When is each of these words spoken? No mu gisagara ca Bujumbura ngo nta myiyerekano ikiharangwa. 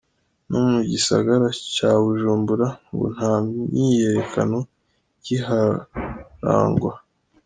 No 0.49 0.59
mu 0.69 0.79
gisagara 0.91 1.47
ca 1.75 1.89
Bujumbura 2.03 2.67
ngo 2.93 3.05
nta 3.15 3.31
myiyerekano 3.71 4.57
ikiharangwa. 5.17 6.93